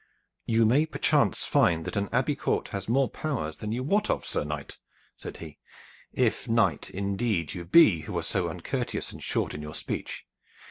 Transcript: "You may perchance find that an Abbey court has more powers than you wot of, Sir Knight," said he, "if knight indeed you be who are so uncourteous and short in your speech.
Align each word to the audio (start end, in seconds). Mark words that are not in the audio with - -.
"You 0.47 0.65
may 0.65 0.87
perchance 0.87 1.45
find 1.45 1.85
that 1.85 1.95
an 1.95 2.09
Abbey 2.11 2.35
court 2.35 2.69
has 2.69 2.89
more 2.89 3.07
powers 3.07 3.57
than 3.59 3.71
you 3.71 3.83
wot 3.83 4.09
of, 4.09 4.25
Sir 4.25 4.43
Knight," 4.43 4.79
said 5.15 5.37
he, 5.37 5.59
"if 6.11 6.47
knight 6.47 6.89
indeed 6.89 7.53
you 7.53 7.65
be 7.65 7.99
who 8.01 8.17
are 8.17 8.23
so 8.23 8.47
uncourteous 8.47 9.11
and 9.11 9.23
short 9.23 9.53
in 9.53 9.61
your 9.61 9.75
speech. 9.75 10.25